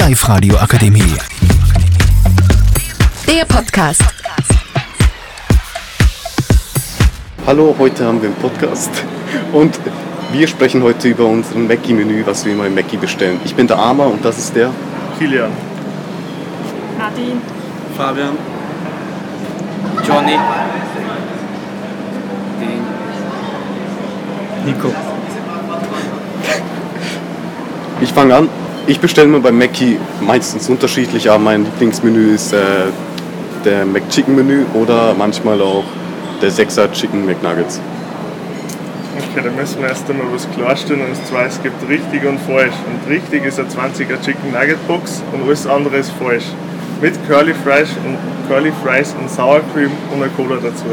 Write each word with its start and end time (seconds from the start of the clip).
Live-Radio 0.00 0.56
Akademie. 0.56 1.14
Der 3.28 3.44
Podcast. 3.44 4.02
Hallo, 7.46 7.76
heute 7.78 8.06
haben 8.06 8.22
wir 8.22 8.30
einen 8.30 8.38
Podcast 8.38 8.90
und 9.52 9.78
wir 10.32 10.48
sprechen 10.48 10.82
heute 10.82 11.08
über 11.08 11.26
unser 11.26 11.58
Mackie-Menü, 11.58 12.24
was 12.24 12.46
wir 12.46 12.54
immer 12.54 12.66
im 12.66 12.74
Mackie 12.74 12.96
bestellen. 12.96 13.40
Ich 13.44 13.54
bin 13.54 13.66
der 13.66 13.76
Arma 13.76 14.06
und 14.06 14.24
das 14.24 14.38
ist 14.38 14.56
der. 14.56 14.70
Kilian. 15.18 15.50
Nadine. 16.98 17.42
Fabian. 17.94 18.38
Johnny. 20.06 20.38
Nico. 24.64 24.94
Ich 28.00 28.12
fange 28.14 28.34
an. 28.34 28.48
Ich 28.90 28.98
bestelle 28.98 29.28
mir 29.28 29.38
bei 29.38 29.52
Mackie 29.52 30.00
meistens 30.20 30.68
unterschiedlich, 30.68 31.30
aber 31.30 31.38
mein 31.38 31.64
Lieblingsmenü 31.64 32.34
ist 32.34 32.52
äh, 32.52 32.58
der 33.64 33.86
McChicken-Menü 33.86 34.64
oder 34.74 35.14
manchmal 35.16 35.62
auch 35.62 35.84
der 36.42 36.50
6er 36.50 36.90
Chicken 36.90 37.24
McNuggets. 37.24 37.80
Okay, 39.16 39.44
da 39.44 39.50
müssen 39.52 39.80
wir 39.80 39.90
erst 39.90 40.10
einmal 40.10 40.26
was 40.32 40.50
klarstellen. 40.50 41.02
Und 41.02 41.24
zwar, 41.24 41.46
es 41.46 41.62
gibt 41.62 41.88
richtig 41.88 42.24
und 42.24 42.40
falsch. 42.40 42.74
Und 42.84 43.08
richtig 43.08 43.44
ist 43.44 43.60
eine 43.60 43.68
20er 43.68 44.20
Chicken 44.24 44.50
Nugget 44.50 44.84
Box 44.88 45.22
und 45.32 45.44
alles 45.44 45.68
andere 45.68 45.98
ist 45.98 46.10
falsch. 46.18 46.46
Mit 47.00 47.14
Curly 47.28 47.54
Fries 47.62 47.90
und, 48.04 48.18
Curly 48.48 48.72
Fries 48.82 49.14
und 49.20 49.30
Sour 49.30 49.60
Cream 49.72 49.92
und 50.12 50.20
einer 50.20 50.32
Cola 50.32 50.56
dazu. 50.56 50.86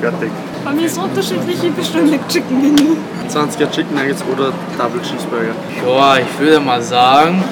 Fertig. 0.00 0.30
Bei 0.64 0.72
mir 0.72 0.86
ist 0.86 0.96
unterschiedlich, 0.96 1.62
ich 1.62 1.72
bestelle 1.72 2.18
Chicken 2.26 2.62
Menü. 2.62 2.96
20er 3.28 3.70
Chicken 3.70 3.94
Nuggets 3.96 4.24
oder 4.32 4.50
Double 4.78 5.00
Cheeseburger. 5.02 5.54
Boah, 5.84 6.16
ich 6.18 6.40
würde 6.40 6.58
mal 6.58 6.80
sagen, 6.80 7.44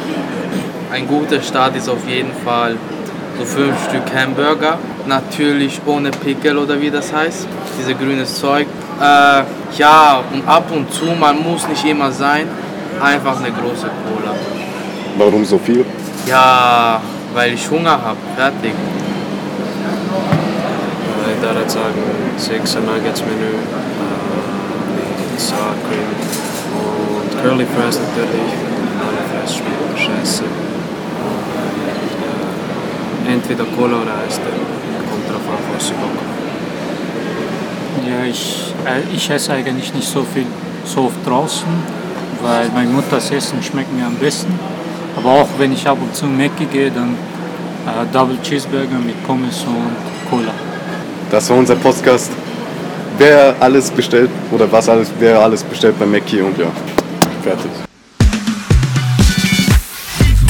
ein 0.90 1.06
guter 1.06 1.40
Start 1.42 1.76
ist 1.76 1.90
auf 1.90 2.08
jeden 2.08 2.32
Fall 2.42 2.76
so 3.38 3.44
fünf 3.44 3.74
Stück 3.88 4.02
Hamburger. 4.14 4.78
Natürlich 5.06 5.78
ohne 5.84 6.10
Pickel 6.10 6.56
oder 6.56 6.80
wie 6.80 6.90
das 6.90 7.12
heißt. 7.12 7.46
Diese 7.78 7.94
grünes 7.94 8.40
Zeug. 8.40 8.66
Äh, 8.98 9.42
ja, 9.76 10.22
und 10.32 10.48
ab 10.48 10.64
und 10.74 10.90
zu, 10.90 11.06
man 11.18 11.42
muss 11.42 11.68
nicht 11.68 11.84
immer 11.84 12.10
sein, 12.10 12.46
einfach 13.02 13.38
eine 13.38 13.50
große 13.50 13.90
Cola. 14.06 14.34
Warum 15.18 15.44
so 15.44 15.58
viel? 15.58 15.84
Ja, 16.26 17.00
weil 17.34 17.52
ich 17.52 17.70
Hunger 17.70 17.90
habe. 17.90 18.18
Fertig. 18.36 18.72
Ich 21.42 21.48
würde 21.48 21.68
sagen, 21.68 22.00
6 22.36 22.74
Nuggets 22.76 23.20
Menü 23.22 23.50
mit 24.94 25.40
Sour 25.40 25.74
Cream 25.88 26.06
und 26.78 27.42
Curly 27.42 27.66
Fries 27.66 27.98
natürlich. 27.98 28.52
Curly 29.00 29.24
Fries 29.28 29.56
schmecken 29.56 29.96
scheiße. 29.96 30.44
Und, 30.44 31.42
äh, 33.28 33.32
entweder 33.32 33.64
Cola 33.76 34.02
oder 34.02 34.14
Eis, 34.24 34.36
kommt 34.38 35.28
drauf 35.28 35.42
an, 35.50 35.74
was 35.74 35.88
sie 35.88 35.94
Bock. 35.94 36.16
Ja, 38.08 38.24
ich, 38.24 38.72
äh, 38.86 39.02
ich 39.12 39.28
esse 39.28 39.52
eigentlich 39.52 39.92
nicht 39.94 40.08
so 40.08 40.22
viel 40.22 40.46
so 40.84 41.06
oft 41.06 41.26
draußen, 41.26 41.66
weil 42.40 42.68
meine 42.72 42.90
Mutters 42.90 43.32
Essen 43.32 43.60
schmeckt 43.64 43.92
mir 43.92 44.06
am 44.06 44.14
besten. 44.14 44.56
Aber 45.16 45.30
auch 45.42 45.48
wenn 45.58 45.72
ich 45.72 45.88
ab 45.88 45.98
und 46.00 46.14
zu 46.14 46.26
Mackie 46.26 46.66
gehe, 46.66 46.92
dann 46.92 47.16
äh, 47.84 48.06
Double 48.12 48.38
Cheeseburger 48.44 49.00
mit 49.04 49.20
Pommes 49.26 49.64
und 49.64 50.30
Cola. 50.30 50.52
Das 51.32 51.48
war 51.48 51.56
unser 51.56 51.76
Podcast. 51.76 52.30
Wer 53.16 53.56
alles 53.58 53.90
bestellt 53.90 54.28
oder 54.50 54.70
was 54.70 54.86
alles, 54.86 55.10
wer 55.18 55.40
alles 55.40 55.64
bestellt 55.64 55.98
bei 55.98 56.04
Mackie 56.04 56.42
und 56.42 56.58
ja, 56.58 56.66
fertig. 57.42 57.70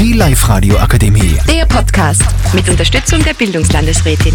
Die 0.01 0.13
Live-Radio 0.13 0.79
Akademie. 0.79 1.39
Der 1.49 1.67
Podcast 1.67 2.25
mit 2.53 2.69
Unterstützung 2.69 3.23
der 3.23 3.35
Bildungslandesrätin. 3.35 4.35